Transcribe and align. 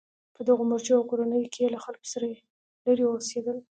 په 0.35 0.41
دغو 0.47 0.63
مورچو 0.69 0.97
او 0.99 1.03
کورونو 1.11 1.37
کې 1.53 1.59
یې 1.63 1.71
له 1.73 1.79
خلکو 1.83 2.05
لرې 2.85 3.03
اوسېدل. 3.07 3.57